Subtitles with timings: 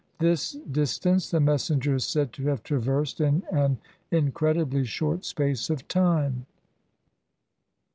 [0.17, 3.77] This distance the messenger is said to have traversed in an
[4.09, 6.47] incredibly short space of time.